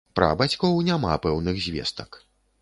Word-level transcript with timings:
Пра 0.19 0.29
бацькоў 0.39 0.79
няма 0.87 1.13
пэўных 1.27 1.61
звестак. 1.67 2.19